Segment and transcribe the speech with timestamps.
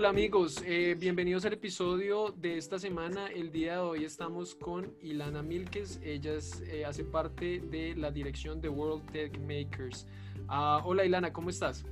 [0.00, 3.26] Hola amigos, eh, bienvenidos al episodio de esta semana.
[3.26, 6.00] El día de hoy estamos con Ilana Milkes.
[6.02, 6.38] Ella
[6.68, 10.06] eh, hace parte de la dirección de World Tech Makers.
[10.48, 11.84] Ah, hola Ilana, ¿cómo estás?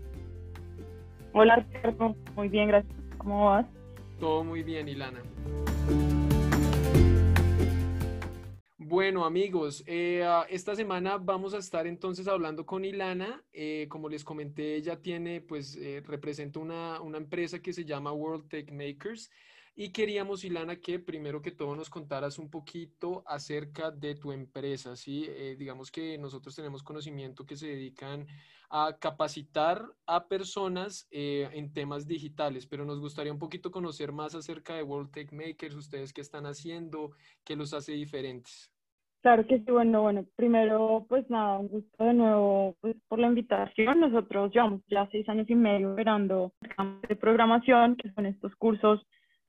[1.35, 2.97] Hola Ricardo, muy bien, gracias.
[3.19, 3.67] ¿Cómo vas?
[4.19, 5.21] Todo muy bien, Ilana.
[8.99, 13.45] Bueno, amigos, eh, ah, esta semana vamos a estar entonces hablando con Ilana.
[13.53, 18.13] Eh, como les comenté, ella tiene, pues, eh, representa una, una, empresa que se llama
[18.13, 19.31] World Tech Makers.
[19.77, 24.97] Y queríamos, Ilana, que primero que todo nos contaras un poquito acerca de tu empresa,
[24.97, 25.29] ¿sí?
[25.57, 28.27] digamos que nosotros tenemos conocimiento que se dedican
[28.69, 34.75] a capacitar a personas en temas digitales, pero nos gustaría un poquito conocer más acerca
[34.75, 37.13] de World Tech Makers, ustedes qué están haciendo,
[37.45, 38.73] qué los hace diferentes.
[39.21, 43.27] Claro que sí, bueno, bueno, primero pues nada, un gusto de nuevo pues, por la
[43.27, 43.99] invitación.
[43.99, 46.53] Nosotros llevamos ya seis años y medio operando
[47.09, 49.05] de programación, que son estos cursos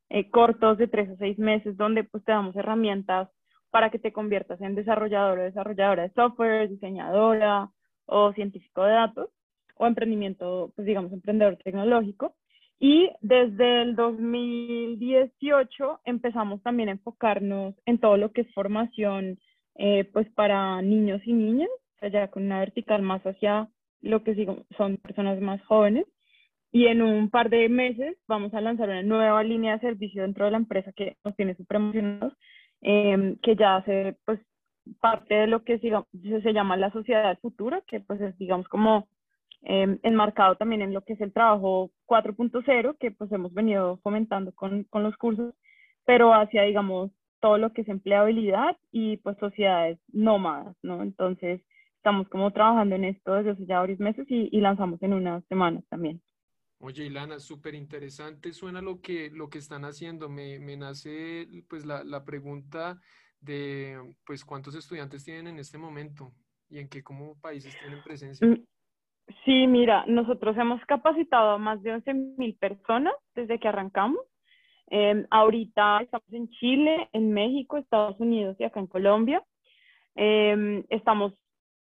[0.10, 3.30] eh, cortos de tres a seis meses, donde pues te damos herramientas
[3.70, 7.70] para que te conviertas en desarrollador o desarrolladora de software, diseñadora
[8.08, 9.30] o científico de datos
[9.76, 12.34] o emprendimiento, pues digamos, emprendedor tecnológico.
[12.80, 19.38] Y desde el 2018 empezamos también a enfocarnos en todo lo que es formación
[19.76, 21.70] eh, pues para niños y niñas,
[22.12, 23.70] ya con una vertical más hacia
[24.02, 24.36] lo que
[24.78, 26.06] son personas más jóvenes.
[26.72, 30.46] Y en un par de meses vamos a lanzar una nueva línea de servicio dentro
[30.46, 32.34] de la empresa que nos tiene súper emocionados,
[32.82, 34.40] em, que ya hace pues
[35.02, 39.08] parte de lo que se llama la sociedad del futuro, que pues es digamos como
[39.64, 44.54] eh, enmarcado también en lo que es el trabajo 4.0, que pues hemos venido fomentando
[44.54, 45.54] con, con los cursos,
[46.06, 51.02] pero hacia digamos todo lo que es empleabilidad y pues sociedades nómadas, ¿no?
[51.04, 51.62] Entonces,
[51.98, 55.84] estamos como trabajando en esto desde hace ya varios meses y, lanzamos en unas semanas
[55.90, 56.22] también.
[56.80, 60.30] Oye, Ilana, súper interesante suena lo que, lo que están haciendo.
[60.30, 63.00] Me, me nace pues la, la, pregunta
[63.42, 66.32] de pues cuántos estudiantes tienen en este momento
[66.70, 68.48] y en qué como países tienen presencia.
[68.48, 68.64] Mm,
[69.44, 74.22] sí, mira, nosotros hemos capacitado a más de 11.000 personas desde que arrancamos
[74.92, 79.44] Em, ahorita estamos en Chile, en México, Estados Unidos y acá en Colombia.
[80.16, 81.34] Em, estamos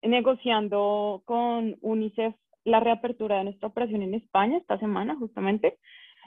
[0.02, 5.78] negociando con UNICEF la reapertura de nuestra operación en España esta semana, justamente.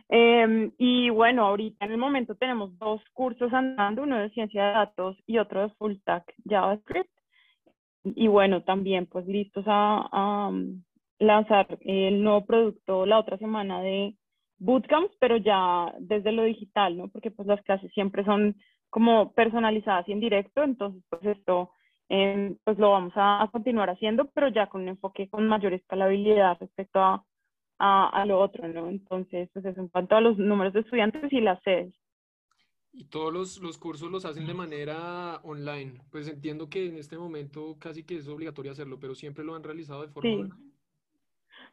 [0.08, 4.72] Em, y bueno, ahorita en el momento tenemos dos cursos andando, uno de ciencia de
[4.72, 7.10] datos y otro de full stack JavaScript.
[8.04, 10.52] Y bueno, también pues listos a, a
[11.18, 14.16] lanzar el nuevo producto la otra semana de
[14.58, 17.08] bootcamps, pero ya desde lo digital, ¿no?
[17.08, 18.56] Porque pues las clases siempre son
[18.90, 21.70] como personalizadas y en directo, entonces pues esto
[22.08, 26.56] em, pues lo vamos a, continuar haciendo, pero ya con un enfoque con mayor escalabilidad
[26.60, 27.24] respecto a,
[27.78, 28.88] a, lo otro, ¿no?
[28.88, 31.94] Entonces, pues es en cuanto a los números de estudiantes y las sedes.
[32.92, 36.00] Y todos los, los, cursos los hacen de manera online.
[36.10, 39.62] Pues entiendo que en este momento casi que es obligatorio hacerlo, pero siempre lo han
[39.62, 40.54] realizado de forma online.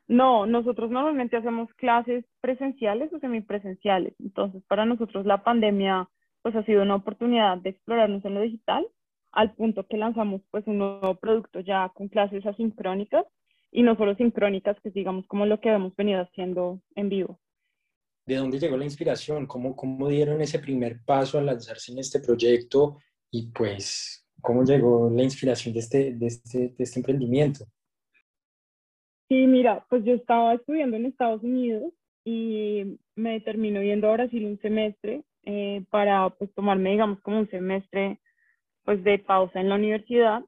[0.07, 4.13] No, nosotros normalmente hacemos clases presenciales o semipresenciales.
[4.19, 6.09] Entonces, para nosotros la pandemia
[6.41, 8.85] pues ha sido una oportunidad de explorarnos en lo digital,
[9.31, 13.25] al punto que lanzamos pues un nuevo producto ya con clases asincrónicas
[13.71, 17.39] y no solo sincrónicas, que digamos como lo que hemos venido haciendo en vivo.
[18.25, 19.47] ¿De dónde llegó la inspiración?
[19.47, 22.97] ¿Cómo, cómo dieron ese primer paso al lanzarse en este proyecto?
[23.31, 27.65] Y pues, ¿cómo llegó la inspiración de este, de este, de este emprendimiento?
[29.33, 31.91] Sí, mira, pues yo estaba estudiando en Estados Unidos
[32.23, 37.49] y me terminó yendo a Brasil un semestre eh, para pues tomarme, digamos, como un
[37.49, 38.19] semestre
[38.85, 40.43] pues de pausa en la universidad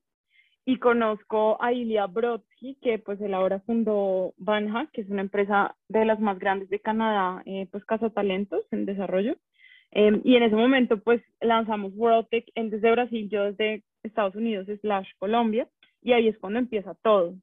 [0.66, 5.76] y conozco a Ilya Brodsky, que pues él ahora fundó Banha, que es una empresa
[5.90, 9.36] de las más grandes de Canadá, eh, pues talentos en desarrollo.
[9.90, 14.68] Em, y en ese momento pues lanzamos WorldTech, él desde Brasil, yo desde Estados Unidos
[14.82, 15.68] slash Colombia,
[16.04, 17.34] y ahí es cuando empieza todo.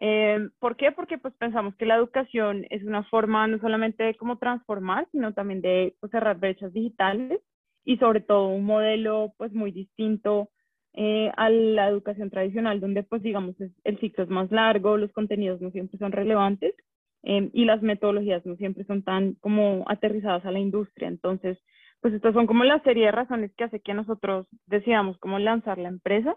[0.00, 0.92] Eh, ¿Por qué?
[0.92, 5.34] Porque pues pensamos que la educación es una forma no solamente de cómo transformar, sino
[5.34, 7.40] también de pues, cerrar brechas digitales
[7.84, 10.50] y sobre todo un modelo pues muy distinto
[10.94, 15.60] eh, a la educación tradicional, donde pues digamos el ciclo es más largo, los contenidos
[15.60, 16.74] no siempre son relevantes
[17.24, 21.08] eh, y las metodologías no siempre son tan como aterrizadas a la industria.
[21.08, 21.58] Entonces,
[22.00, 25.78] pues estas son como la serie de razones que hace que nosotros decidamos cómo lanzar
[25.78, 26.36] la empresa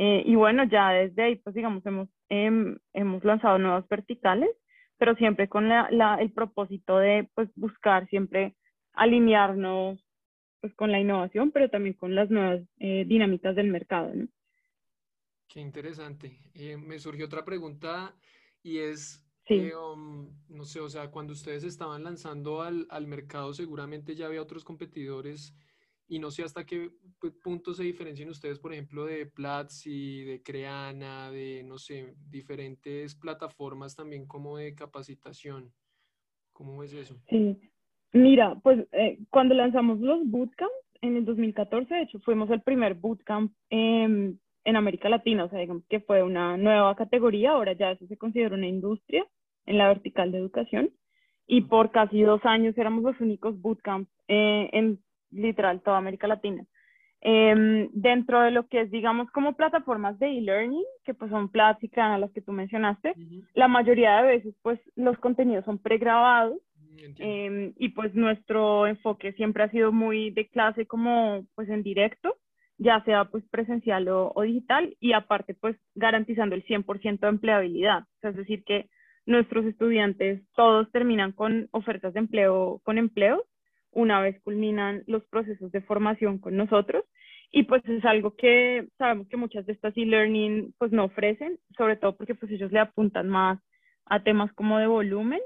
[0.00, 4.48] eh, y bueno, ya desde ahí, pues digamos, hemos, em, hemos lanzado nuevas verticales,
[4.96, 8.54] pero siempre con la, la, el propósito de pues, buscar siempre
[8.92, 9.98] alinearnos
[10.60, 14.14] pues, con la innovación, pero también con las nuevas eh, dinámicas del mercado.
[14.14, 14.28] ¿no?
[15.48, 16.38] Qué interesante.
[16.54, 18.14] Eh, me surgió otra pregunta
[18.62, 19.72] y es, Sí.
[19.72, 24.42] Um, no sé, o sea, cuando ustedes estaban lanzando al, al, mercado, seguramente ya había
[24.42, 25.54] otros competidores
[26.08, 26.90] y no sé hasta qué
[27.42, 33.94] punto se diferencian ustedes, por ejemplo, de Platzi, de Creana, de, no sé, diferentes plataformas
[33.94, 35.70] también como de capacitación.
[36.52, 37.14] ¿Cómo es eso?
[37.28, 37.60] Sí,
[38.12, 40.72] mira, pues eh, cuando lanzamos los bootcamps
[41.02, 45.84] en el 2014, de hecho, fuimos el primer bootcamp en América Latina, o sea, digamos
[45.88, 49.26] que fue una nueva categoría, ahora ya eso se considera una industria
[49.66, 50.90] en la vertical de educación,
[51.46, 54.98] y por casi dos años éramos los únicos bootcamps eh, en
[55.30, 56.64] literal toda América Latina.
[57.20, 61.86] Em, dentro de lo que es, digamos, como plataformas de e-learning, que pues son Platzi
[61.86, 63.14] y las que tú mencionaste,
[63.54, 66.58] la mayoría de veces pues los contenidos son pregrabados
[67.18, 72.36] eh, y pues nuestro enfoque siempre ha sido muy de clase como pues en directo,
[72.76, 78.04] ya sea pues presencial o, o digital y aparte pues garantizando el 100% de empleabilidad.
[78.22, 78.88] es decir, que
[79.26, 83.42] nuestros estudiantes todos terminan con ofertas de empleo, con empleos
[83.92, 87.04] una vez culminan los procesos de formación con nosotros.
[87.50, 91.96] Y pues es algo que sabemos que muchas de estas e-learning pues no ofrecen, sobre
[91.96, 93.58] todo porque pues ellos le apuntan más
[94.06, 95.40] a temas como de volumen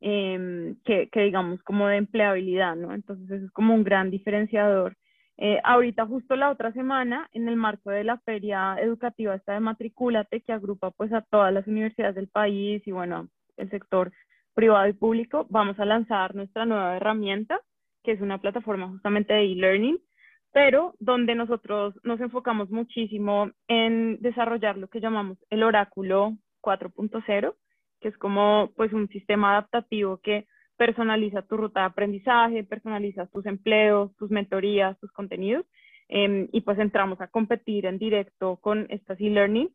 [0.00, 2.94] em, que, que, digamos como de empleabilidad, ¿no?
[2.94, 4.96] Entonces eso es como un gran diferenciador.
[5.38, 9.60] Eh, ahorita justo la otra semana, en el marco de la feria educativa esta de
[9.60, 14.12] Matricúlate, que agrupa pues a todas las universidades del país y bueno, el sector
[14.54, 17.60] privado y público, vamos a lanzar nuestra nueva herramienta
[18.02, 19.98] que es una plataforma justamente de e-learning,
[20.52, 27.54] pero donde nosotros nos enfocamos muchísimo en desarrollar lo que llamamos el oráculo 4.0,
[28.00, 33.44] que es como pues un sistema adaptativo que personaliza tu ruta de aprendizaje, personaliza tus
[33.46, 35.66] empleos, tus mentorías, tus contenidos,
[36.08, 39.68] em, y pues entramos a competir en directo con estas e-learning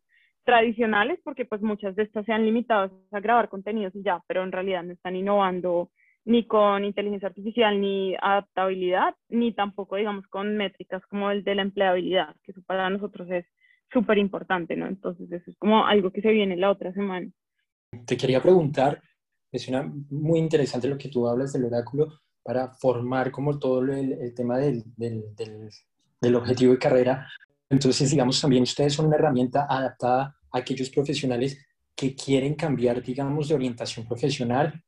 [0.43, 4.43] tradicionales, porque pues muchas de estas se han limitado a grabar contenidos y ya, pero
[4.43, 5.89] en realidad no están innovando
[6.25, 11.61] ni con inteligencia artificial, ni adaptabilidad, ni tampoco, digamos, con métricas como el de la
[11.61, 13.45] empleabilidad, que eso para nosotros es
[13.93, 14.87] súper importante, ¿no?
[14.87, 17.29] Entonces, eso es como algo que se viene la otra semana.
[18.05, 19.01] Te quería preguntar,
[19.51, 24.13] es una, muy interesante lo que tú hablas del oráculo para formar como todo el,
[24.13, 25.69] el tema del, del, del,
[26.19, 27.27] del objetivo de carrera.
[27.69, 31.63] Entonces, digamos, también ustedes son una herramienta adaptada a aquellos profesionales
[31.95, 34.83] que quieren cambiar, digamos, de orientación profesional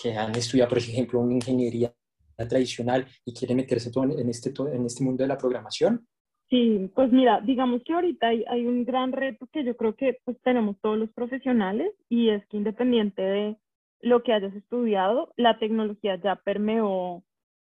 [0.00, 1.92] que han estudiado, por ejemplo, una ingeniería
[2.36, 6.06] tradicional y quieren meterse todo en, este, en este mundo de la programación?
[6.50, 10.18] Sí, pues mira, digamos que ahorita hay, hay, un gran reto que yo creo que
[10.24, 13.56] pues tenemos todos los profesionales y es que independiente de
[14.00, 17.22] lo que hayas estudiado, la tecnología ya permeó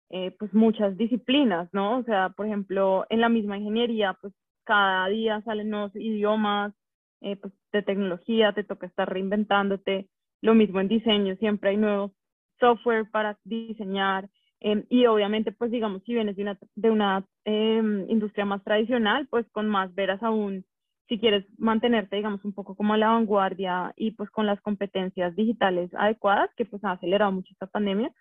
[0.10, 2.00] eh, pues muchas disciplinas, ¿no?
[2.00, 4.34] O sea, por ejemplo, en la misma ingeniería, pues
[4.64, 6.74] cada día salen nuevos idiomas
[7.22, 10.10] eh, pues, de tecnología, te toca estar reinventándote.
[10.42, 12.14] Lo mismo en diseño, siempre hay nuevo
[12.60, 14.30] software para diseñar.
[14.60, 19.28] Em, y obviamente, pues digamos, si vienes de una, de una em, industria más tradicional,
[19.30, 20.66] pues con más veras aún,
[21.08, 25.36] si quieres mantenerte, digamos, un poco como a la vanguardia y pues con las competencias
[25.36, 28.12] digitales adecuadas, que pues ha acelerado mucho esta pandemia,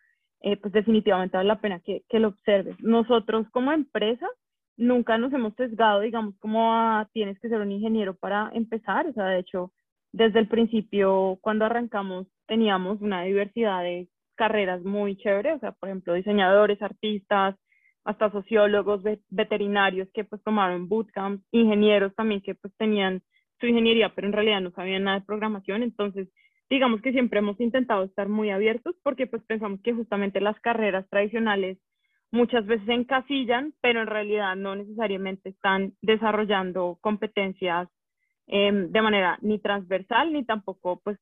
[0.43, 2.77] eh, pues definitivamente vale la pena que, que lo observes.
[2.81, 4.29] Nosotros como empresa
[4.77, 9.13] nunca nos hemos sesgado, digamos, como a tienes que ser un ingeniero para empezar, o
[9.13, 9.73] sea, de hecho,
[10.15, 15.89] desde el principio, cuando arrancamos, teníamos una diversidad de carreras muy chévere, o sea, por
[15.89, 17.57] ejemplo, diseñadores, artistas,
[18.05, 23.23] hasta sociólogos, veterinarios que pues tomaron bootcamps, ingenieros también que pues tenían
[23.59, 26.29] su ingeniería, pero en realidad no sabían nada de programación, entonces
[26.71, 31.09] digamos que siempre hemos intentado estar muy abiertos porque pues pensamos que justamente las carreras
[31.11, 31.79] tradicionales
[32.31, 37.89] muchas veces encasillan, pero en realidad no necesariamente están desarrollando competencias
[38.47, 41.19] Em, de manera ni transversal ni tampoco pues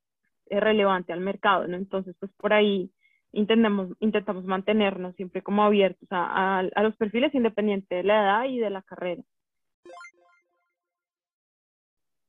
[0.50, 1.76] relevante al mercado, ¿no?
[1.76, 2.91] Entonces, pues por ahí
[3.33, 8.59] intentamos, intentamos mantenernos siempre como abiertos a, a, los perfiles independientes de la edad y
[8.59, 9.23] de la carrera.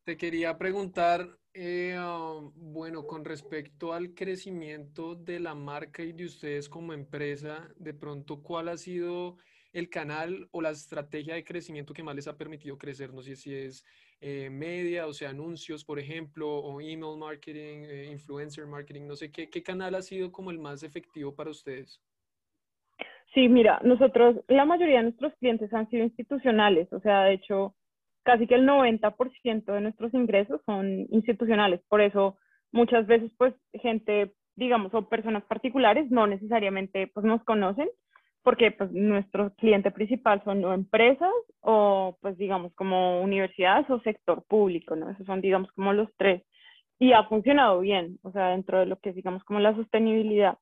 [0.05, 6.25] Te quería preguntar, eh, um, bueno, con respecto al crecimiento de la marca y de
[6.25, 9.37] ustedes como empresa, de pronto, ¿cuál ha sido
[9.71, 13.13] el canal o la estrategia de crecimiento que más les ha permitido crecer?
[13.13, 13.85] No sé si es
[14.25, 19.29] eh, media, o sea, anuncios, por ejemplo, o email marketing, eh, influencer marketing, no sé,
[19.29, 22.01] ¿qué, ¿qué canal ha sido como el más efectivo para ustedes?
[23.33, 27.75] Sí, mira, nosotros, la mayoría de nuestros clientes han sido institucionales, o sea, de hecho,
[28.23, 32.37] casi que el 90% de nuestros ingresos son institucionales, por eso
[32.71, 37.89] muchas veces, pues, gente, digamos, o personas particulares no necesariamente, pues, nos conocen,
[38.43, 41.31] porque pues nuestro cliente principal son o empresas
[41.61, 45.09] o pues digamos como universidades o sector público, ¿no?
[45.09, 46.43] Esos son digamos como los tres.
[46.99, 50.57] y ha funcionado bien, o sea, dentro de lo que es, digamos, como la sostenibilidad.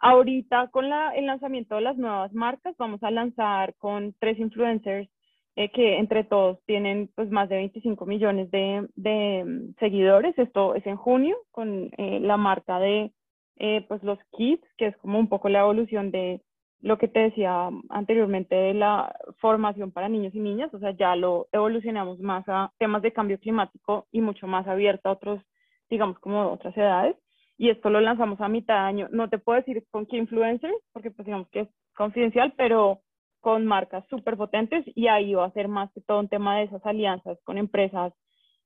[0.00, 5.08] Ahorita con la, el lanzamiento de las nuevas marcas, vamos a lanzar con tres influencers
[5.56, 10.38] eh, que entre todos tienen pues más de 25 millones de, de mm, seguidores.
[10.38, 13.12] Esto es en junio con eh, la marca de
[13.56, 16.40] eh, pues los kits, que es como un poco la evolución de
[16.80, 21.16] lo que te decía anteriormente de la formación para niños y niñas, o sea, ya
[21.16, 25.42] lo evolucionamos más a temas de cambio climático y mucho más abierto a otros,
[25.90, 27.16] digamos, como otras edades.
[27.56, 29.08] Y esto lo lanzamos a mitad de año.
[29.10, 33.00] No te puedo decir con qué influencers, porque pues digamos que es confidencial, pero
[33.40, 36.64] con marcas súper potentes y ahí va a ser más que todo un tema de
[36.64, 38.12] esas alianzas con empresas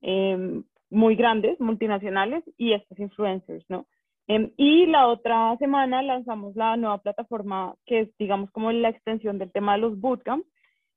[0.00, 3.86] em, muy grandes, multinacionales y estos influencers, ¿no?
[4.32, 9.36] Em, y la otra semana lanzamos la nueva plataforma que es, digamos, como la extensión
[9.38, 10.46] del tema de los bootcamps,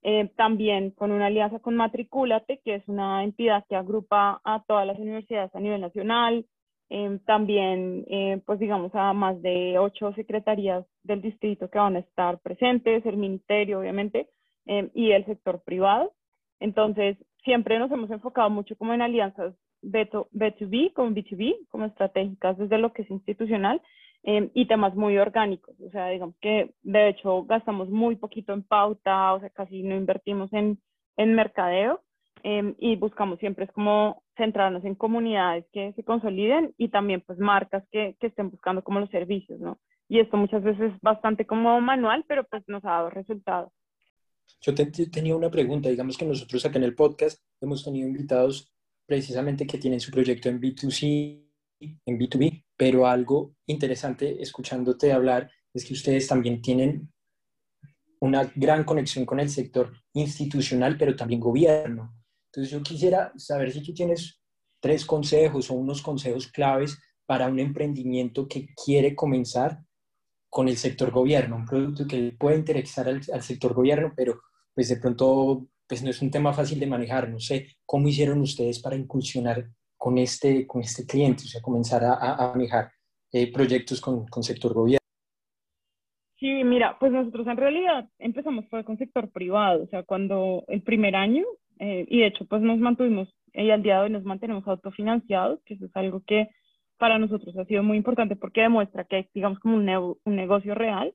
[0.03, 4.87] eh, también con una alianza con Matricúlate, que es una entidad que agrupa a todas
[4.87, 6.45] las universidades a nivel nacional,
[6.89, 11.99] em, también, eh, pues digamos, a más de ocho secretarías del distrito que van a
[11.99, 14.29] estar presentes, el ministerio, obviamente,
[14.65, 16.13] em, y el sector privado.
[16.61, 19.55] Entonces, siempre nos hemos enfocado mucho como en alianzas
[19.91, 23.81] B2B como B2B, como estratégicas desde lo que es institucional
[24.23, 25.75] em, y temas muy orgánicos.
[25.79, 29.95] O sea, digamos que de hecho gastamos muy poquito en pauta, o sea, casi no
[29.95, 30.79] invertimos en,
[31.17, 32.01] en mercadeo
[32.43, 37.39] em, y buscamos siempre es como centrarnos en comunidades que se consoliden y también pues
[37.39, 39.77] marcas que, que estén buscando como los servicios, ¿no?
[40.07, 43.71] Y esto muchas veces es bastante como manual, pero pues nos ha dado resultados.
[44.61, 44.73] Yo
[45.11, 48.74] tenía una pregunta, digamos que nosotros acá en el podcast hemos tenido invitados
[49.05, 51.45] precisamente que tienen su proyecto en B2C,
[51.79, 57.11] en B2B, pero algo interesante escuchándote hablar es que ustedes también tienen
[58.19, 62.15] una gran conexión con el sector institucional, pero también gobierno.
[62.47, 64.41] Entonces yo quisiera saber si tú tienes
[64.79, 69.83] tres consejos o unos consejos claves para un emprendimiento que quiere comenzar
[70.49, 74.41] con el sector gobierno, un producto que puede interesar al, al sector gobierno, pero
[74.73, 77.29] pues de pronto pues no es un tema fácil de manejar.
[77.29, 79.65] No sé cómo hicieron ustedes para incursionar
[79.97, 82.91] con este, con este cliente, o sea, comenzar a, a manejar
[83.31, 84.99] eh, proyectos con, con sector gobierno.
[86.37, 90.81] Sí, mira, pues nosotros en realidad empezamos fue con sector privado, o sea, cuando el
[90.83, 91.43] primer año,
[91.79, 95.59] eh, y de hecho pues nos mantuvimos, y al día de hoy nos mantenemos autofinanciados,
[95.65, 96.49] que eso es algo que
[96.97, 100.75] para nosotros ha sido muy importante porque demuestra que hay, digamos, como un, un negocio
[100.75, 101.13] real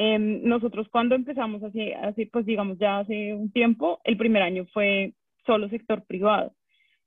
[0.00, 4.64] Em, nosotros cuando empezamos así, así, pues digamos ya hace un tiempo, el primer año
[4.72, 5.14] fue
[5.44, 6.52] solo sector privado.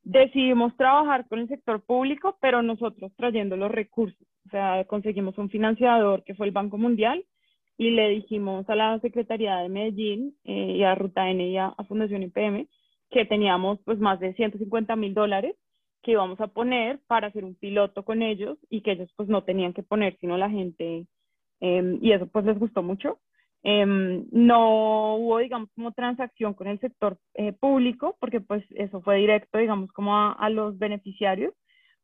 [0.03, 4.27] Decidimos trabajar con el sector público, pero nosotros trayendo los recursos.
[4.45, 7.23] O sea, conseguimos un financiador que fue el Banco Mundial
[7.77, 11.73] y le dijimos a la Secretaría de Medellín eh, y a Ruta N y a,
[11.87, 12.67] Fundación IPM
[13.09, 15.55] que teníamos pues más de 150 mil dólares
[16.03, 19.45] que íbamos a poner para hacer un piloto con ellos y que ellos pues no
[19.45, 21.07] tenían que poner sino la gente
[21.61, 23.19] Em, y eso pues les gustó mucho.
[23.63, 29.17] Em, no hubo, digamos, como transacción con el sector eh, público, porque pues eso fue
[29.17, 31.53] directo, digamos, como a, los beneficiarios,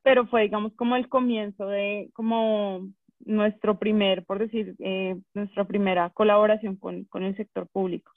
[0.03, 2.87] pero fue, digamos, como el comienzo de como
[3.19, 8.11] nuestro primer, por decir, eh, nuestra primera colaboración con, con el sector público.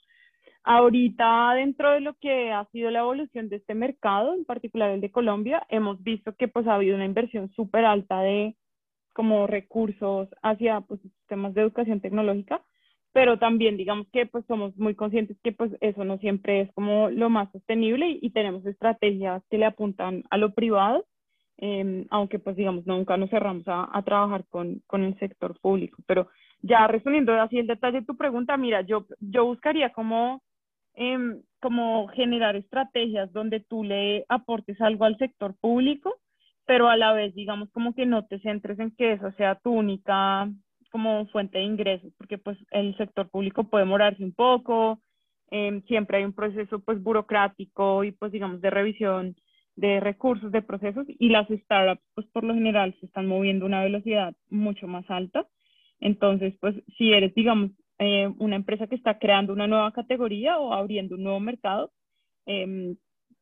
[0.63, 5.01] Ahorita, dentro de lo que ha sido la evolución de este mercado, en particular el
[5.01, 8.55] de Colombia, hemos visto que pues ha habido una inversión súper alta de
[9.13, 12.61] como recursos hacia pues, sistemas de educación tecnológica,
[13.13, 17.09] pero también digamos que pues somos muy conscientes que pues eso no siempre es como
[17.09, 21.05] lo más sostenible y, tenemos estrategias que le apuntan a lo privado,
[21.57, 26.01] em, aunque pues digamos nunca nos cerramos a, a trabajar con, con, el sector público.
[26.07, 26.27] Pero
[26.61, 30.41] ya respondiendo así el detalle de tu pregunta, mira, yo, yo buscaría como,
[30.93, 36.17] em, como generar estrategias donde tú le aportes algo al sector público
[36.65, 39.71] pero a la vez, digamos, como que no te centres en que esa sea tu
[39.71, 40.49] única
[40.91, 44.99] como fuente de ingresos, porque pues el sector público puede morarse un poco,
[45.49, 49.35] em, siempre hay un proceso pues burocrático y pues digamos de revisión
[49.75, 53.67] de recursos, de procesos, y las startups pues por lo general se están moviendo a
[53.69, 55.47] una velocidad mucho más alta.
[55.99, 60.73] Entonces, pues si eres, digamos, eh, una empresa que está creando una nueva categoría o
[60.73, 61.91] abriendo un nuevo mercado,
[62.47, 62.95] eh,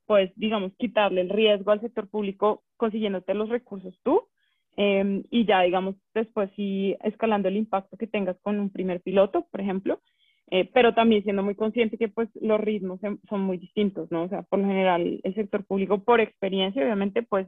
[0.09, 4.27] pues, digamos, quitarle el riesgo al sector público consiguiéndote los recursos tú
[4.75, 9.45] em, y ya, digamos, después sí escalando el impacto que tengas con un primer piloto,
[9.51, 10.01] por ejemplo,
[10.49, 12.99] eh, pero también siendo muy consciente que pues los ritmos
[13.29, 14.23] son muy distintos, ¿no?
[14.23, 17.45] O sea, por lo general el sector público por experiencia obviamente pues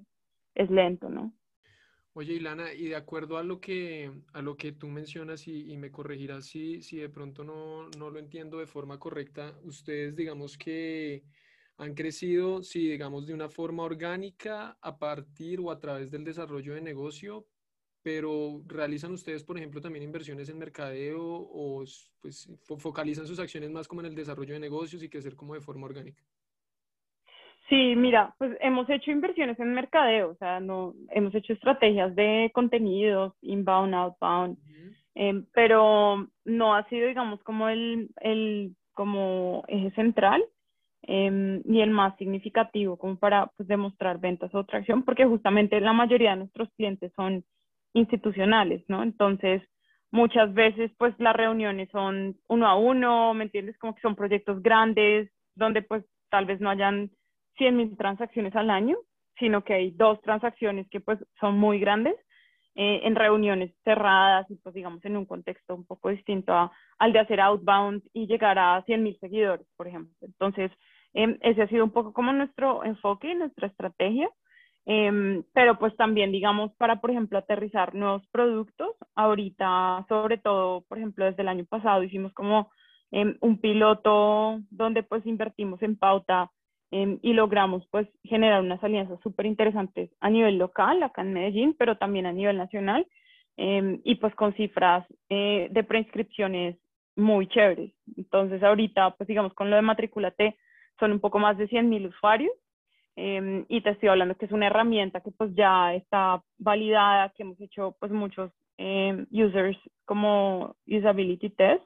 [0.54, 1.34] es lento, ¿no?
[2.14, 5.78] Oye, Ilana, y de acuerdo a lo que, a lo que tú mencionas y, y
[5.78, 10.60] me corregirás si, si de pronto no, no, lo entiendo de forma correcta, ustedes digamos
[10.60, 11.24] que
[11.82, 16.76] han crecido, sí, digamos, de una forma orgánica a partir o a través del desarrollo
[16.76, 17.48] de negocio,
[18.04, 21.84] pero realizan ustedes, por ejemplo, también inversiones en mercadeo o
[22.22, 22.48] pues
[22.78, 25.88] focalizan sus acciones más como en el desarrollo de negocios y crecer como de forma
[25.88, 26.24] orgánica.
[27.68, 32.52] Sí, mira, pues hemos hecho inversiones en mercadeo, o sea, no, hemos hecho estrategias de
[32.54, 34.58] contenidos, inbound, outbound,
[35.16, 40.44] em, pero no ha sido, digamos, como el, el como eje central
[41.04, 45.94] em, ni el más significativo como para pues, demostrar ventas o tracción, porque justamente la
[45.94, 47.44] mayoría de nuestros clientes son
[47.94, 49.04] institucionales, ¿no?
[49.04, 49.62] Entonces,
[50.12, 53.78] muchas veces, pues las reuniones son uno a uno, ¿me entiendes?
[53.78, 57.12] Como que son proyectos grandes, donde pues tal vez no hayan
[57.58, 58.98] 100 mil transacciones al año,
[59.38, 62.16] sino que hay dos transacciones que pues son muy grandes
[62.76, 67.20] eh, en reuniones cerradas y pues digamos en un contexto un poco distinto al de
[67.20, 70.16] hacer outbound y llegar a 100 mil seguidores, por ejemplo.
[70.22, 70.72] Entonces,
[71.14, 74.30] em, ese ha sido un poco como nuestro enfoque, nuestra estrategia.
[74.86, 80.98] Em, pero pues también, digamos, para, por ejemplo, aterrizar nuevos productos, ahorita, sobre todo, por
[80.98, 82.72] ejemplo, desde el año pasado hicimos como
[83.12, 86.50] em, un piloto donde pues invertimos en pauta
[86.92, 91.76] em, y logramos pues generar unas alianzas súper interesantes a nivel local, acá en Medellín,
[91.78, 93.06] pero también a nivel nacional,
[93.58, 96.78] y pues con cifras eh, de preinscripciones
[97.16, 97.94] muy chéveres.
[98.18, 100.58] Entonces ahorita, pues digamos, con lo de Matriculate
[101.02, 102.54] son un poco más de 100 mil usuarios
[103.16, 107.44] Em, y te estoy hablando que es una herramienta que pues ya está validada, que
[107.44, 111.84] hemos hecho pues muchos em, users como usability test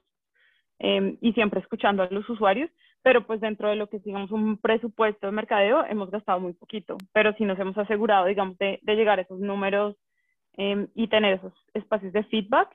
[0.80, 2.70] em, y siempre escuchando a los usuarios,
[3.02, 6.54] pero pues dentro de lo que es digamos un presupuesto de mercadeo hemos gastado muy
[6.54, 9.96] poquito, pero sí nos hemos asegurado digamos de, de llegar a esos números
[10.58, 12.70] y tener esos espacios de feedback.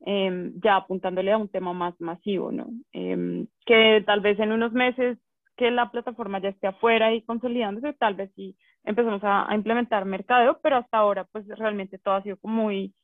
[0.00, 2.66] ya apuntándole a un tema más masivo, ¿no?
[2.92, 5.18] que tal vez en unos meses
[5.56, 10.60] que la plataforma ya esté afuera y consolidándose, tal vez sí empezamos a, implementar mercadeo,
[10.62, 12.94] pero hasta ahora pues realmente todo ha sido muy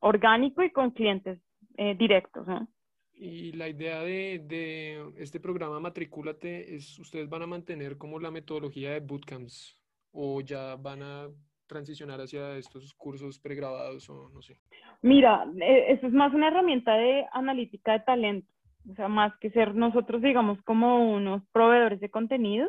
[0.00, 1.38] orgánico y con clientes
[1.76, 2.68] eh, directos, ¿no?
[3.12, 8.30] Y la idea de, de, este programa Matricúlate es, ¿ustedes van a mantener como la
[8.30, 9.76] metodología de bootcamps
[10.12, 11.28] o ya van a
[11.66, 14.56] transicionar hacia estos cursos pregrabados o no sé?
[15.02, 18.52] Mira, e, eso es más una herramienta de analítica de talento
[18.90, 22.68] o sea, más que ser nosotros, digamos, como unos proveedores de contenido,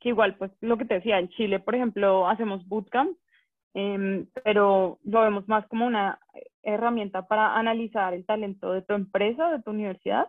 [0.00, 3.16] que igual, pues, lo que te decía, en Chile, por ejemplo, hacemos bootcamp,
[3.74, 6.18] em, pero lo vemos más como una
[6.62, 10.26] herramienta para analizar el talento de tu empresa, de tu universidad,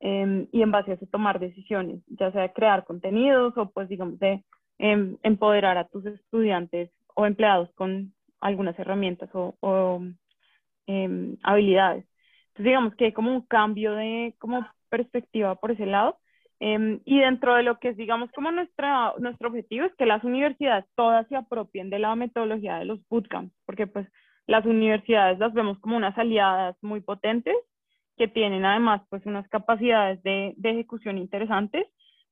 [0.00, 4.18] em, y en base a eso tomar decisiones, ya sea crear contenidos o, pues, digamos,
[4.18, 4.44] de
[4.78, 10.02] em, empoderar a tus estudiantes o empleados con algunas herramientas o
[11.42, 12.09] habilidades
[12.58, 16.18] digamos que hay como un cambio de como perspectiva por ese lado.
[16.60, 20.22] Em, y dentro de lo que es, digamos, como nuestra, nuestro objetivo es que las
[20.24, 24.06] universidades todas se apropien de la metodología de los bootcamps, porque pues
[24.46, 27.56] las universidades las vemos como unas aliadas muy potentes
[28.18, 31.86] que tienen además pues unas capacidades de, de ejecución interesantes,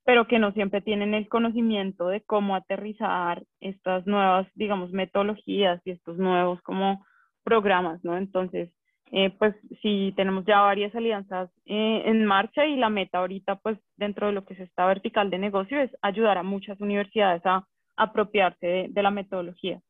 [0.04, 5.92] pero que no siempre tienen el conocimiento de cómo aterrizar estas nuevas, digamos, metodologías y
[5.92, 7.06] estos nuevos como
[7.44, 8.18] programas, ¿no?
[8.18, 8.70] Entonces,
[9.10, 13.78] eh, pues sí tenemos ya varias alianzas eh, en marcha y la meta ahorita, pues
[13.96, 17.66] dentro de lo que es esta vertical de negocio, es ayudar a muchas universidades a
[17.96, 19.80] apropiarse de, la metodología.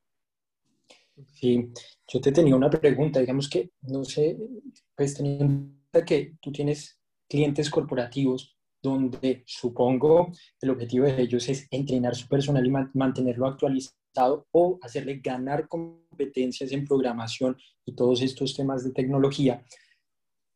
[1.26, 1.68] Sí,
[2.06, 4.36] yo te tenía una pregunta, digamos que, no sé,
[4.94, 5.74] pues teniendo
[6.06, 12.64] que tú tienes clientes corporativos donde supongo el objetivo de ellos es entrenar su personal
[12.64, 13.97] y mantenerlo actualizado
[14.52, 19.64] o hacerle ganar competencias en programación y todos estos temas de tecnología.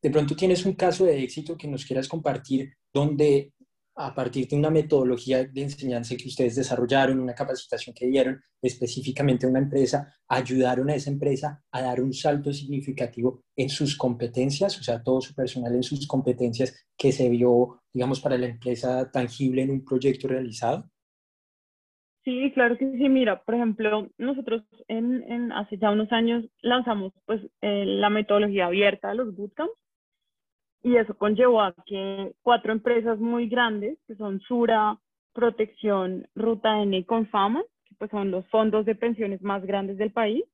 [0.03, 3.53] De pronto tienes un caso de éxito que nos quieras compartir donde
[3.95, 9.45] a partir de una metodología de enseñanza que ustedes desarrollaron, una capacitación que dieron específicamente
[9.45, 14.79] a una empresa, ayudaron a esa empresa a dar un salto significativo en sus competencias,
[14.79, 19.11] o sea, todo su personal en sus competencias que se vio, digamos, para la empresa
[19.11, 20.91] tangible en un proyecto realizado?
[22.25, 23.09] Sí, claro que sí.
[23.09, 28.67] Mira, por ejemplo, nosotros en, en hace ya unos años lanzamos pues eh, la metodología
[28.67, 29.73] abierta de los bootcamps
[30.83, 34.99] y eso conllevó a que cuatro empresas muy grandes, que son Sura,
[35.33, 40.13] Protección, Ruta N y Confama, que pues son los fondos de pensiones más grandes del
[40.13, 40.45] país,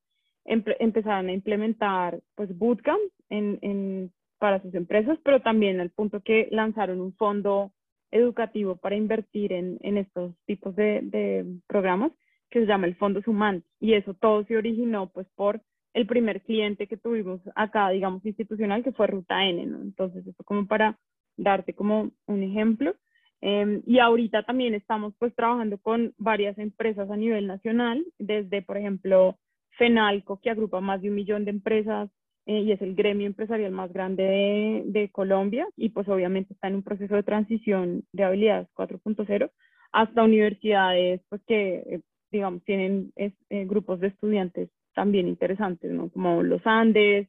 [0.44, 6.48] empezaron a implementar pues bootcamps en, en, para sus empresas, pero también al punto que
[6.50, 7.72] lanzaron un fondo
[8.11, 12.12] educativo para invertir en, en estos tipos de, de, programas
[12.51, 13.64] que se llama el Fondo Suman.
[13.81, 15.61] Y eso todo se originó pues por
[15.94, 19.62] el primer cliente que tuvimos acá, digamos, institucional, que fue Ruta N.
[19.62, 20.99] Entonces, eso como para
[21.37, 22.94] darte como un ejemplo.
[23.40, 28.77] Em, y ahorita también estamos pues trabajando con varias empresas a nivel nacional, desde por
[28.77, 29.38] ejemplo
[29.79, 32.11] FENALCO, que agrupa más de un millón de empresas
[32.48, 36.68] eh, y es el gremio empresarial más grande de, de, Colombia y pues obviamente está
[36.68, 39.50] en un proceso de transición de habilidades 4.0
[39.92, 42.00] hasta universidades pues que eh,
[42.32, 43.32] digamos tienen eh,
[43.66, 46.08] grupos de estudiantes también interesantes, ¿no?
[46.08, 47.28] Como los Andes,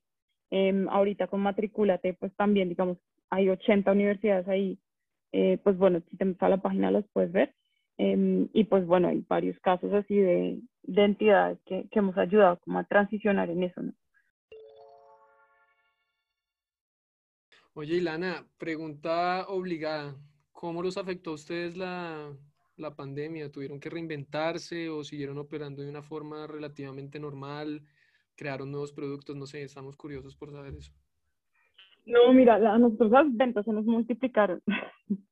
[0.51, 2.97] em, ahorita con Matricúlate pues también digamos
[3.29, 4.79] hay 80 universidades ahí
[5.33, 7.53] eh, pues bueno, si te metes a la página los puedes ver.
[7.97, 12.57] Em, y pues bueno, hay varios casos así de, de entidades que, que, hemos ayudado
[12.59, 13.91] como a transicionar en eso, ¿no?
[17.73, 20.15] Oye, Ilana, pregunta obligada.
[20.51, 22.35] ¿Cómo los afectó a ustedes la,
[22.77, 23.51] la pandemia?
[23.51, 27.81] ¿Tuvieron que reinventarse o siguieron operando de una forma relativamente normal?
[28.35, 29.35] ¿Crearon nuevos productos?
[29.35, 30.91] No sé, estamos curiosos por saber eso.
[32.05, 34.61] No, mira, a nosotros las ventas se nos multiplicaron.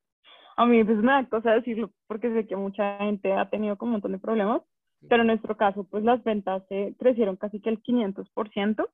[0.58, 3.90] a mí pues me da cosa decirlo porque sé que mucha gente ha tenido como
[3.90, 4.62] un montón de problemas,
[5.10, 8.88] pero en nuestro caso pues las ventas se crecieron casi que el 500%.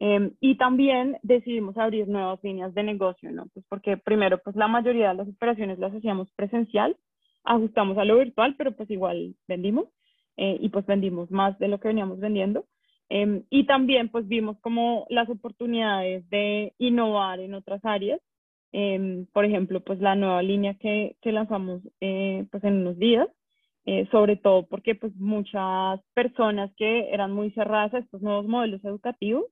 [0.00, 3.46] Eh, y también decidimos abrir nuevas líneas de negocio, ¿no?
[3.54, 6.96] Pues porque primero, pues la mayoría de las operaciones las hacíamos presencial,
[7.44, 9.86] ajustamos a lo virtual, pero pues igual vendimos
[10.36, 12.66] eh, y pues vendimos más de lo que veníamos vendiendo.
[13.08, 18.20] Em, y también pues vimos como las oportunidades de innovar en otras áreas.
[18.72, 23.28] Em, por ejemplo, pues la nueva línea que, que lanzamos eh, pues en unos días,
[23.86, 28.84] eh, sobre todo porque pues muchas personas que eran muy cerradas a estos nuevos modelos
[28.84, 29.44] educativos,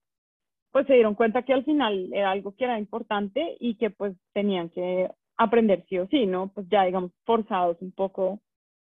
[0.73, 4.17] pues se dieron cuenta que al final era algo que era importante y que pues
[4.33, 6.49] tenían que aprender sí o sí, ¿no?
[6.53, 8.41] Pues ya digamos forzados un poco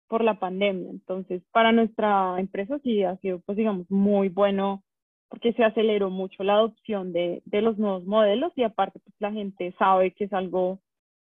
[0.09, 0.91] por la pandemia.
[0.91, 4.85] Entonces, para nuestra empresa sí ha sido, pues digamos, muy bueno
[5.29, 9.33] porque se aceleró mucho la adopción de, de los nuevos modelos y aparte, pues la
[9.33, 10.81] gente sabe que es algo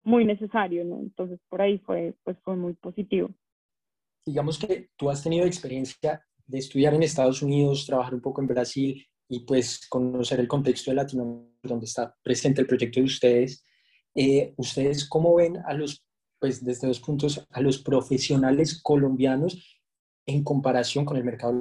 [0.02, 0.98] muy necesario, ¿no?
[1.00, 3.28] Entonces, por ahí fue, pues fue muy positivo.
[4.24, 8.46] Digamos que tú has tenido experiencia de estudiar en Estados Unidos, trabajar un poco en
[8.46, 13.64] Brasil y pues conocer el contexto de Latinoamérica donde está presente el proyecto de ustedes.
[14.14, 16.04] Eh, ¿Ustedes cómo ven a los
[16.40, 19.78] pues desde dos puntos, a los profesionales colombianos
[20.26, 21.52] en comparación con el mercado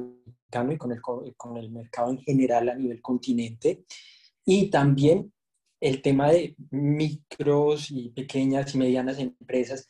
[0.52, 1.02] americano y con el,
[1.36, 3.84] con el mercado en general a nivel continente.
[4.46, 5.32] Y también
[5.82, 9.88] el tema de micros y pequeñas y medianas empresas,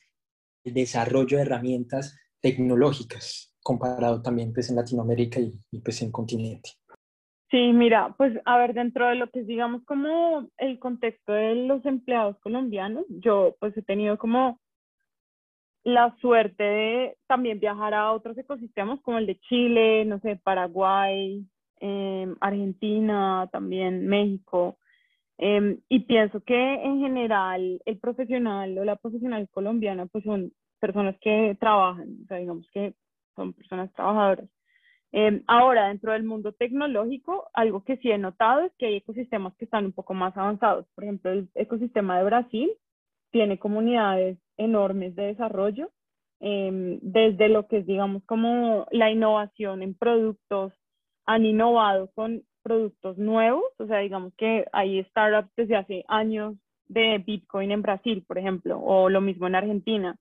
[0.64, 6.79] el desarrollo de herramientas tecnológicas, comparado también pues en Latinoamérica y, y pues en continente.
[7.52, 11.56] Sí, mira, pues a ver, dentro de lo que es, digamos, como el contexto de
[11.56, 14.60] los empleados colombianos, yo pues he tenido como
[15.84, 21.44] la suerte de también viajar a otros ecosistemas como el de Chile, no sé, Paraguay,
[21.80, 24.78] em, Argentina, también México.
[25.38, 31.18] Em, y pienso que en general el profesional o la profesional colombiana pues son personas
[31.22, 32.94] que trabajan, o sea, digamos que
[33.36, 34.50] son personas trabajadoras.
[35.12, 39.56] Em, ahora, dentro del mundo tecnológico, algo que sí he notado es que hay ecosistemas
[39.56, 40.86] que están un poco más avanzados.
[40.94, 42.72] Por ejemplo, el ecosistema de Brasil
[43.32, 45.90] tiene comunidades enormes de desarrollo,
[46.40, 50.74] em, desde lo que es, digamos, como la innovación en productos,
[51.26, 56.56] han innovado con productos nuevos, o sea, digamos que hay startups desde hace años
[56.88, 60.18] de Bitcoin en Brasil, por ejemplo, o lo mismo en Argentina.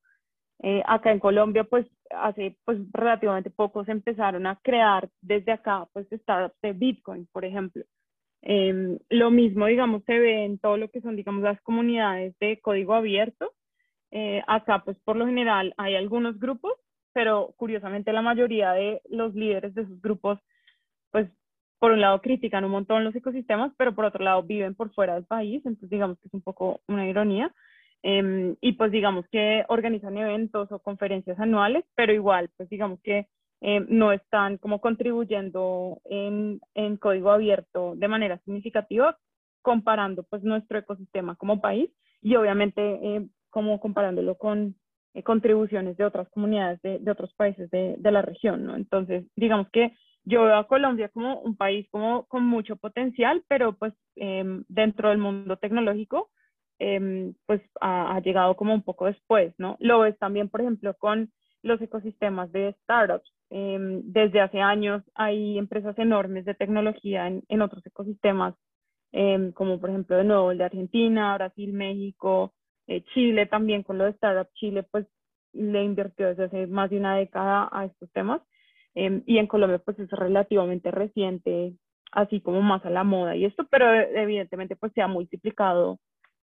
[0.61, 5.87] Eh, acá en Colombia, pues hace pues relativamente poco se empezaron a crear desde acá,
[5.93, 7.85] pues startups de Bitcoin, por ejemplo.
[8.43, 12.61] Em, lo mismo, digamos, se ve en todo lo que son, digamos, las comunidades de
[12.61, 13.53] código abierto.
[14.11, 16.75] Eh, acá, pues, por lo general hay algunos grupos,
[17.13, 20.39] pero curiosamente la mayoría de los líderes de esos grupos,
[21.13, 21.29] pues,
[21.79, 25.15] por un lado critican un montón los ecosistemas, pero por otro lado viven por fuera
[25.15, 27.55] del país, entonces digamos que es un poco una ironía.
[28.03, 33.27] Em, y pues digamos que organizan eventos o conferencias anuales, pero igual, pues digamos que
[33.61, 39.19] eh, no están como contribuyendo en, en, código abierto de manera significativa,
[39.63, 41.91] comparando pues nuestro ecosistema como país
[42.23, 44.77] y obviamente eh, como comparándolo con
[45.15, 48.77] eh, contribuciones de otras comunidades de, de otros países de, de, la región, ¿no?
[48.77, 49.93] Entonces, digamos que
[50.25, 55.09] yo veo a Colombia como un país como con mucho potencial, pero pues em, dentro
[55.09, 56.31] del mundo tecnológico,
[56.79, 59.77] em, pues ha, ha, llegado como un poco después, ¿no?
[59.81, 61.31] Lo ves también, por ejemplo, con
[61.63, 63.31] los ecosistemas de startups.
[63.51, 68.55] Em, desde hace años hay empresas enormes de tecnología en, en otros ecosistemas,
[69.13, 72.53] em, como por ejemplo de nuevo el de Argentina, Brasil, México,
[72.87, 74.53] eh, Chile también con lo de startup.
[74.55, 75.07] Chile pues
[75.53, 78.43] le invirtió desde hace más de una década a estos temas.
[78.95, 81.75] Em, y en Colombia pues es relativamente reciente,
[82.13, 85.99] así como más a la moda y esto, pero evidentemente pues se ha multiplicado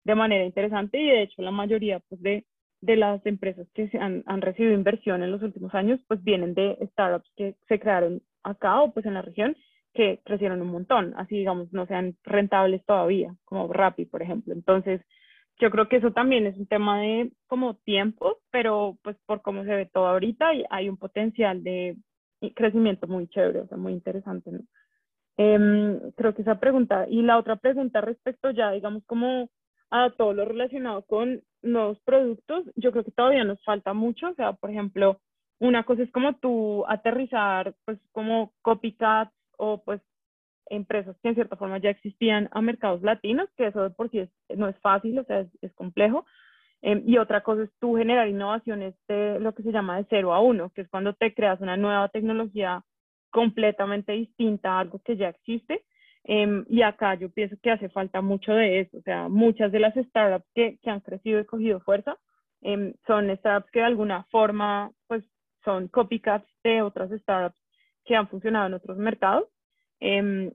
[0.03, 2.45] de manera interesante y de hecho la mayoría pues de
[2.83, 6.53] de las empresas que se han, han, recibido inversión en los últimos años, pues vienen
[6.53, 9.55] de startups que se crearon acá o pues en la región
[9.93, 14.53] que crecieron un montón, así digamos, no sean rentables todavía, como Rappi, por ejemplo.
[14.53, 14.99] Entonces,
[15.59, 19.63] yo creo que eso también es un tema de como tiempo, pero pues por cómo
[19.63, 21.95] se ve todo ahorita hay un potencial de
[22.53, 24.59] crecimiento muy chévere, o sea, muy interesante, ¿no?
[25.37, 27.05] Eh, creo que esa pregunta.
[27.09, 29.49] Y la otra pregunta respecto ya, digamos, como
[29.93, 34.29] a todo lo relacionado con nuevos productos, yo creo que todavía nos falta mucho.
[34.29, 35.19] O sea, por ejemplo,
[35.59, 40.01] una cosa es como tú aterrizar, pues, como copycats o pues
[40.67, 44.27] empresas que en cierta forma ya existían a mercados latinos, que eso de por sí
[44.55, 46.25] no es fácil, o sea, es, es complejo.
[46.81, 50.33] Em, y otra cosa es tú generar innovaciones de lo que se llama de cero
[50.33, 52.83] a uno, que es cuando te creas una nueva tecnología
[53.29, 55.85] completamente distinta a algo que ya existe.
[56.25, 58.97] Em, y acá yo pienso que hace falta mucho de eso.
[58.97, 62.17] O sea, muchas de las startups que, que han crecido y cogido fuerza
[62.61, 65.23] em, son startups que de alguna forma pues,
[65.63, 67.59] son copycats de otras startups
[68.05, 69.47] que han funcionado en otros mercados.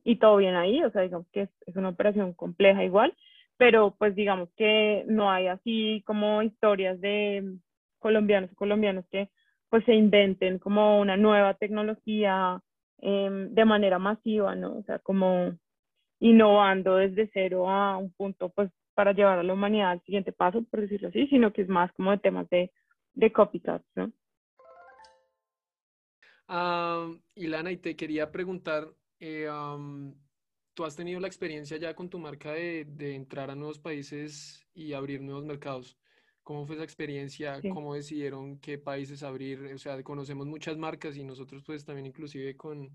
[0.04, 3.14] y todo bien ahí, o sea, digamos que es, es una operación compleja igual,
[3.57, 7.57] pero pues digamos que no hay así como historias de
[7.98, 9.31] colombianos y colombianos que
[9.70, 12.62] pues se inventen como una nueva tecnología
[12.99, 14.79] em, de manera masiva, ¿no?
[14.79, 15.57] O sea, como
[16.21, 20.65] innovando desde cero a un punto pues para llevar a la humanidad al siguiente paso,
[20.65, 22.73] por decirlo así, sino que es más como de temas de,
[23.15, 24.13] de copycats, ¿no?
[26.49, 28.89] Uh, Ilana, y te quería preguntar,
[29.21, 29.49] eh,
[30.75, 34.67] tú has tenido la experiencia ya con tu marca de, de, entrar a nuevos países
[34.75, 35.99] y abrir nuevos mercados.
[36.49, 37.61] ¿Cómo fue esa experiencia?
[37.75, 39.71] ¿Cómo decidieron qué países abrir?
[39.75, 42.89] O sea, conocemos muchas marcas y nosotros pues también inclusive con,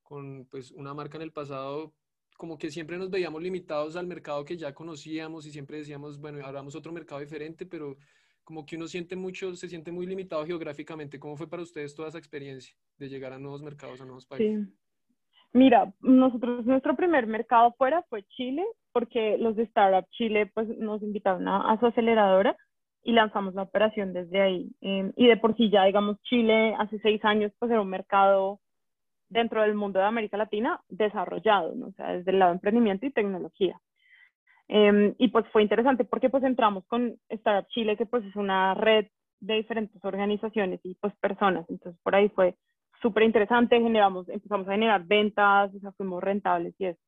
[0.00, 1.92] con pues una marca en el pasado
[2.36, 6.38] como que siempre nos veíamos limitados al mercado que ya conocíamos y siempre decíamos, bueno,
[6.46, 7.96] abramos otro mercado diferente, pero
[8.44, 11.18] como que uno siente mucho, se siente muy limitado geográficamente.
[11.18, 14.68] ¿Cómo fue para ustedes toda esa experiencia de llegar a nuevos mercados, a nuevos países?
[14.68, 14.74] Sí.
[15.52, 21.02] Mira, nosotros, nuestro primer mercado fuera fue Chile, porque los de Startup Chile pues, nos
[21.02, 22.56] invitaron a, su aceleradora
[23.02, 24.70] y lanzamos la operación desde ahí.
[24.80, 28.60] Em, y de por sí ya, digamos, Chile hace seis años pues era un mercado
[29.28, 31.86] dentro del mundo de América Latina desarrollado, ¿no?
[31.88, 33.80] o sea, desde el lado de emprendimiento y tecnología.
[34.68, 38.74] Eh, y pues fue interesante porque pues entramos con Startup Chile, que pues es una
[38.74, 39.06] red
[39.40, 42.56] de diferentes organizaciones y pues personas, entonces por ahí fue
[43.00, 47.00] súper interesante, generamos, empezamos a generar ventas, o sea, fuimos rentables y eso.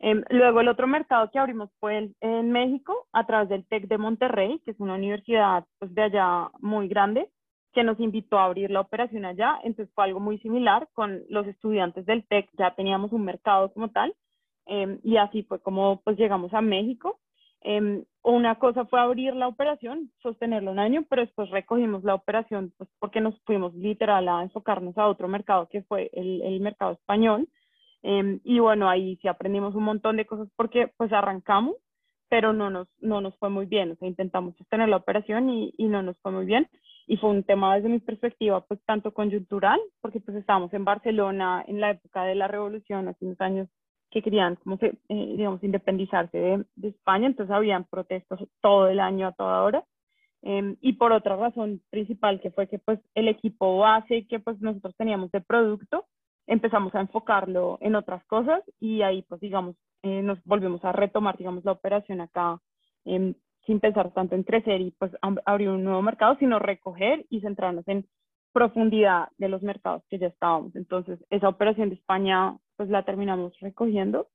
[0.00, 3.98] Eh, luego el otro mercado que abrimos fue en México a través del TEC de
[3.98, 7.30] Monterrey, que es una universidad pues, de allá muy grande,
[7.72, 9.58] que nos invitó a abrir la operación allá.
[9.64, 13.90] Entonces fue algo muy similar con los estudiantes del TEC, ya teníamos un mercado como
[13.90, 14.14] tal,
[14.66, 17.18] eh, y así fue como pues llegamos a México.
[17.62, 22.72] Eh, una cosa fue abrir la operación, sostenerla un año, pero después recogimos la operación
[22.76, 26.92] pues, porque nos fuimos literal a enfocarnos a otro mercado que fue el, el mercado
[26.92, 27.48] español.
[28.02, 31.76] Eh, y bueno, ahí sí aprendimos un montón de cosas porque pues arrancamos,
[32.28, 33.92] pero no nos, no nos fue muy bien.
[33.92, 36.68] O sea, intentamos sostener la operación y, y no nos fue muy bien.
[37.06, 41.64] Y fue un tema desde mi perspectiva pues tanto coyuntural, porque pues estábamos en Barcelona
[41.66, 43.68] en la época de la revolución, hace unos años
[44.10, 49.00] que querían, como que, eh, digamos, independizarse de, de, España, entonces habían protestas todo el
[49.00, 49.84] año a toda hora.
[50.42, 54.60] Eh, y por otra razón principal, que fue que pues el equipo base que pues
[54.60, 56.06] nosotros teníamos de producto,
[56.48, 61.36] empezamos a enfocarlo en otras cosas y ahí pues digamos, eh, nos volvimos a retomar,
[61.36, 62.60] digamos, la operación acá
[63.04, 63.34] em,
[63.66, 65.12] sin pensar tanto en crecer y pues
[65.44, 68.06] abrir un nuevo mercado, sino recoger y centrarnos en
[68.52, 70.74] profundidad de los mercados que ya estábamos.
[70.74, 74.28] Entonces, esa operación de España pues la terminamos recogiendo.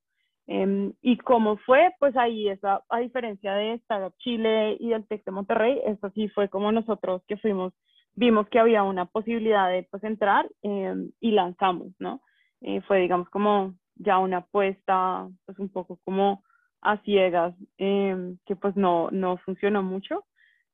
[0.45, 5.23] Eh, y cómo fue, pues ahí, esa, a diferencia de Startup Chile y del TEC
[5.23, 7.73] de Monterrey, esto sí fue como nosotros que fuimos,
[8.15, 12.21] vimos que había una posibilidad de pues entrar eh, y lanzamos, ¿no?
[12.62, 16.43] Eh, fue, digamos, como ya una apuesta, pues un poco como
[16.82, 20.26] a ciegas, em, que pues no, no funcionó mucho,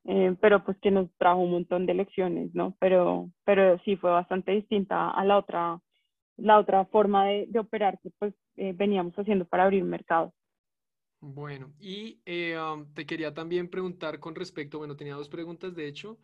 [0.06, 2.76] em, pero pues que nos trajo un montón de lecciones, ¿no?
[2.80, 5.80] Pero, pero sí fue bastante distinta a la otra
[6.42, 10.34] la otra forma de, de operar que pues eh, veníamos haciendo para abrir mercados.
[11.22, 15.88] Bueno, y eh, um, te quería también preguntar con respecto, bueno, tenía dos preguntas de
[15.88, 16.18] hecho.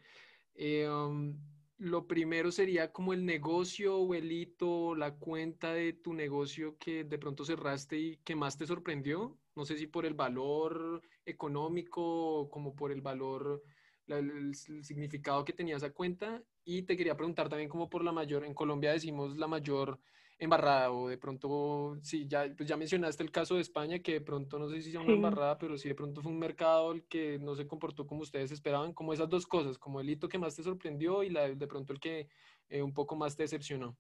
[0.56, 1.38] Eh, um,
[1.78, 7.04] lo primero sería como el negocio o el hito, la cuenta de tu negocio que
[7.04, 9.38] de pronto cerraste y que más te sorprendió.
[9.56, 13.62] No sé si por el valor económico, como por el valor,
[14.08, 16.42] el, el, significado que tenía esa cuenta.
[16.64, 20.00] Y te quería preguntar también como por la mayor, en Colombia decimos la mayor
[20.38, 24.22] embarrada o de pronto, sí, ya, pues ya mencionaste el caso de España, que de
[24.22, 27.08] pronto no sé si sea una embarrada, pero sí de pronto fue un mercado el
[27.08, 30.38] que no se comportó como ustedes esperaban, como esas dos cosas, como el hito que
[30.38, 32.28] más te sorprendió y la, de pronto el que
[32.70, 33.96] eh, un poco más te decepcionó.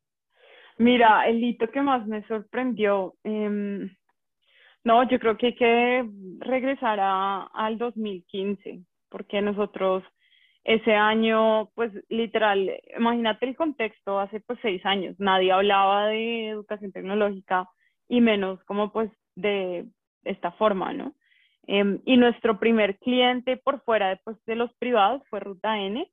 [0.77, 3.89] Mira, el hito que más me sorprendió, em,
[4.83, 10.03] no, yo creo que hay que regresar a, al 2015, porque nosotros
[10.65, 16.91] ese año, pues literal, imagínate el contexto, hace pues seis años, nadie hablaba de educación
[16.91, 17.69] tecnológica
[18.09, 19.85] y menos como pues de
[20.23, 21.13] esta forma, ¿no?
[21.67, 26.07] Em, y nuestro primer cliente por fuera de, pues, de los privados fue Ruta N.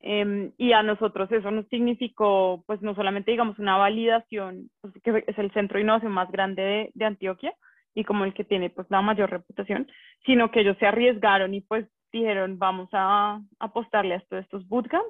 [0.00, 5.24] Em, y a nosotros eso nos significó, pues no solamente digamos una validación, pues, que
[5.26, 7.54] es el centro de innovación más grande de, de Antioquia
[7.94, 9.86] y como el que tiene pues la mayor reputación,
[10.26, 15.08] sino que ellos se arriesgaron y pues dijeron, vamos a apostarle a todos estos bootcamps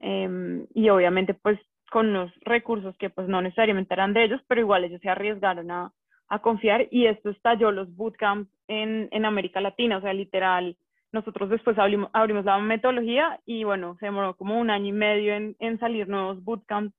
[0.00, 1.58] em, y obviamente pues
[1.90, 5.70] con los recursos que pues no necesariamente eran de ellos, pero igual ellos se arriesgaron
[5.70, 5.92] a,
[6.28, 10.76] a confiar y esto estalló los bootcamps en, en, América Latina, o sea, literal,
[11.12, 15.34] nosotros después abrimos, abrimos, la metodología y bueno, se demoró como un año y medio
[15.34, 16.94] en, en salir nuevos bootcamps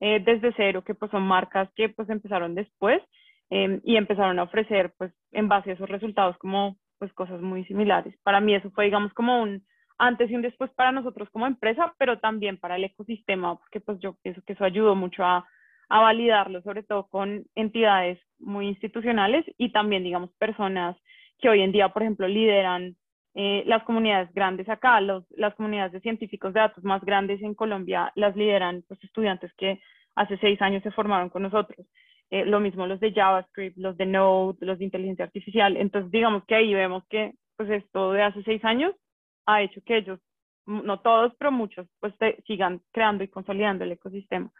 [0.00, 3.02] eh, desde cero, que pues son marcas que pues empezaron después
[3.50, 7.64] em, y empezaron a ofrecer pues en base a esos resultados como pues cosas muy
[7.64, 8.14] similares.
[8.22, 9.64] Para mí eso fue, digamos, como un
[9.98, 13.98] antes y un después para nosotros como empresa, pero también para el ecosistema, porque pues
[14.00, 15.44] yo pienso que eso ayudó mucho a,
[15.88, 20.96] a validarlo, sobre todo con entidades muy institucionales y también, digamos, personas
[21.38, 22.96] que hoy en día, por ejemplo, lideran
[23.34, 27.54] eh, las comunidades grandes acá, los, las comunidades de científicos de datos más grandes en
[27.54, 29.80] Colombia las lideran pues, estudiantes que
[30.16, 31.86] hace seis años se formaron con nosotros.
[32.30, 35.76] Eh, lo mismo los de JavaScript, los de Node, los de inteligencia artificial.
[35.76, 38.94] Entonces, digamos que ahí vemos que pues esto de hace seis años
[39.46, 40.20] ha hecho que ellos,
[40.66, 42.14] no todos, pero muchos, pues
[42.46, 44.50] sigan creando y consolidando el ecosistema.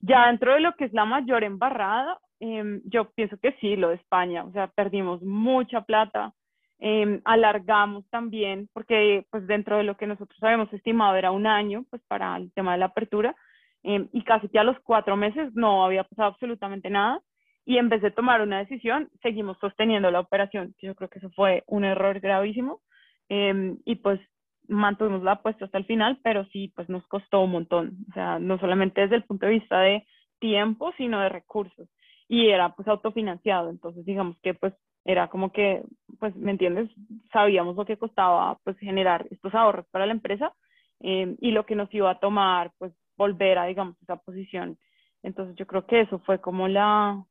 [0.00, 3.88] Ya dentro de lo que es la mayor embarrada, em, yo pienso que sí, lo
[3.88, 6.32] de España, o sea, perdimos mucha plata,
[6.78, 11.84] em, alargamos también, porque pues dentro de lo que nosotros habíamos estimado era un año,
[11.90, 13.34] pues para el tema de la apertura,
[13.82, 17.20] Em, y casi que a los cuatro meses no había pasado absolutamente nada
[17.64, 20.74] y en vez de tomar una decisión, seguimos sosteniendo la operación.
[20.80, 22.80] Yo creo que eso fue un error gravísimo
[23.28, 24.20] em, y pues
[24.68, 27.98] mantuvimos la apuesta hasta el final, pero sí, pues nos costó un montón.
[28.10, 30.06] O sea, no solamente desde el punto de vista de
[30.38, 31.88] tiempo, sino de recursos.
[32.26, 35.82] Y era pues autofinanciado, entonces digamos que pues era como que,
[36.18, 36.90] pues, ¿me entiendes?
[37.32, 40.52] Sabíamos lo que costaba pues generar estos ahorros para la empresa
[41.00, 44.78] em, y lo que nos iba a tomar pues volver a, digamos, esa posición.
[45.22, 47.22] Entonces yo creo que eso fue como la,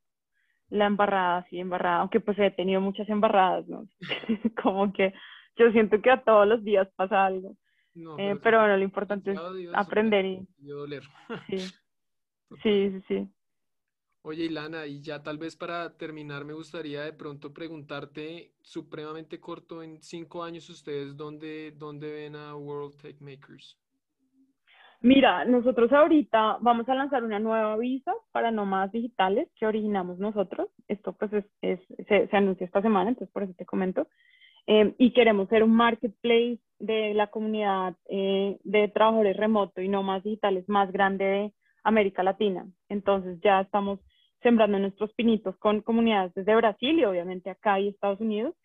[0.69, 3.87] la embarrada, sí, embarrada, aunque pues he tenido muchas embarradas, ¿no?
[4.61, 5.13] como que
[5.55, 7.55] yo siento que a todos los días pasa algo.
[8.19, 9.39] Eh, pero, bueno, lo importante es
[9.73, 10.47] aprender y...
[11.49, 11.57] Sí.
[12.63, 13.29] sí, sí, sí.
[14.21, 19.81] Oye, Ilana, y ya tal vez para terminar me gustaría de pronto preguntarte supremamente corto,
[19.81, 23.77] en cinco años ustedes, ¿dónde, dónde ven a World Tech Makers?
[25.01, 30.69] Mira, nosotros ahorita vamos a lanzar una nueva visa para nómadas digitales que originamos nosotros.
[30.87, 31.31] Esto pues
[31.61, 34.07] es, se, anuncia esta semana, entonces por eso te comento.
[34.65, 40.23] Eh, y queremos ser un marketplace de la comunidad eh, de trabajadores remotos y nómadas
[40.23, 42.65] digitales más grande de América Latina.
[42.89, 43.99] Entonces ya estamos
[44.41, 48.55] sembrando nuestros pinitos con comunidades desde Brasil y obviamente acá y Estados Unidos.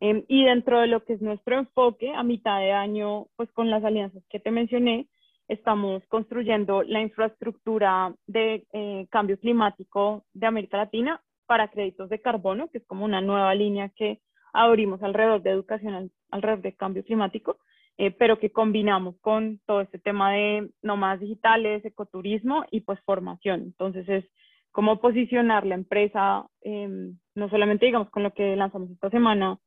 [0.00, 3.70] Eh, y dentro de lo que es nuestro enfoque, a mitad de año, pues con
[3.70, 5.08] las alianzas que te mencioné,
[5.50, 12.68] estamos construyendo la infraestructura de eh, cambio climático de América Latina para créditos de carbono,
[12.68, 14.20] que es como una nueva línea que
[14.52, 17.58] abrimos alrededor de educación, alrededor de cambio climático,
[17.98, 23.62] eh, pero que combinamos con todo este tema de nómadas digitales, ecoturismo y pues formación.
[23.62, 24.24] Entonces es
[24.70, 29.58] como posicionar la empresa, em, no solamente digamos con lo que lanzamos esta semana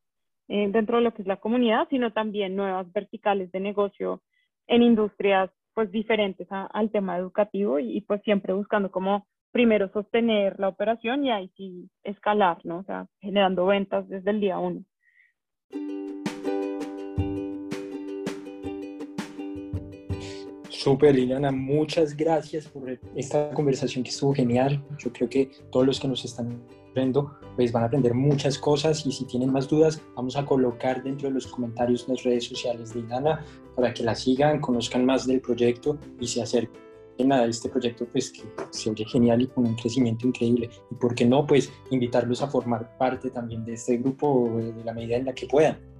[0.47, 4.21] eh, dentro de lo que es la comunidad, sino también nuevas verticales de negocio
[4.67, 10.67] en industrias pues diferentes al tema educativo y, pues siempre buscando como primero sostener la
[10.67, 12.79] operación y ahí sí escalar, ¿no?
[12.79, 14.83] O sea, generando ventas desde el día uno.
[20.69, 24.83] Súper, Liliana, muchas gracias por esta conversación que estuvo genial.
[24.97, 26.61] Yo creo que todos los que nos están
[26.93, 31.01] viendo pues van a aprender muchas cosas y si tienen más dudas vamos a colocar
[31.01, 33.43] dentro de los comentarios las redes sociales de Liliana
[33.75, 38.31] para que la sigan, conozcan más del proyecto y se acerquen a este proyecto pues
[38.31, 42.41] que se oye genial y con un crecimiento increíble y por qué no pues invitarlos
[42.41, 45.92] a formar parte también de este grupo de la medida en la que puedan.